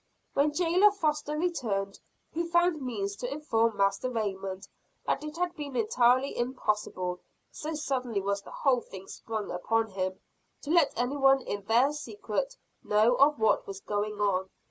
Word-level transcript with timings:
When 0.33 0.51
jailer 0.51 0.89
Foster 0.89 1.37
returned, 1.37 1.99
he 2.33 2.43
found 2.47 2.81
means 2.81 3.15
to 3.17 3.31
inform 3.31 3.77
Master 3.77 4.09
Raymond 4.09 4.67
that 5.05 5.23
it 5.23 5.37
had 5.37 5.55
been 5.55 5.75
entirely 5.75 6.35
impossible 6.35 7.19
so 7.51 7.75
suddenly 7.75 8.19
was 8.19 8.41
the 8.41 8.49
whole 8.49 8.81
thing 8.81 9.05
sprung 9.05 9.51
upon 9.51 9.91
him 9.91 10.19
to 10.63 10.71
let 10.71 10.91
anyone 10.95 11.41
in 11.41 11.65
their 11.65 11.93
secret 11.93 12.57
know 12.83 13.13
of 13.17 13.37
what 13.37 13.67
was 13.67 13.79
going 13.81 14.19
on. 14.19 14.49